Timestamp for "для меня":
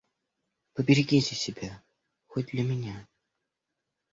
2.47-3.07